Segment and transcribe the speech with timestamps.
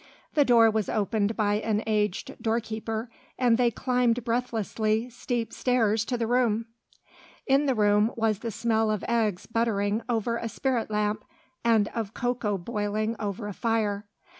[0.33, 6.05] The door was opened by an aged door keeper, and they climbed breathlessly steep stairs
[6.05, 6.65] to the room.
[7.45, 11.23] In the room was the smell of eggs buttering over a spirit lamp,
[11.63, 14.07] and of cocoa boiling over a fire.